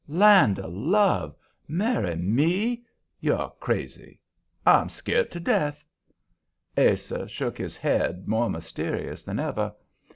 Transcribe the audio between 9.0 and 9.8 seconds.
than ever.